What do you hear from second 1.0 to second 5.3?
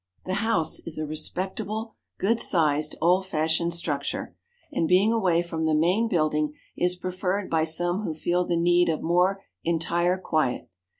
respectable, good sized, old fashioned structure; and, being